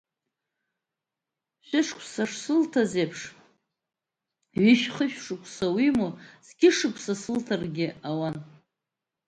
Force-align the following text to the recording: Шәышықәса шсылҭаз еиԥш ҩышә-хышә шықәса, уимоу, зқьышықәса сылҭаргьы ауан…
Шәышықәса 1.67 2.23
шсылҭаз 2.29 2.91
еиԥш 3.01 3.21
ҩышә-хышә 4.61 5.17
шықәса, 5.25 5.67
уимоу, 5.75 6.11
зқьышықәса 6.45 7.13
сылҭаргьы 7.21 7.87
ауан… 8.09 8.35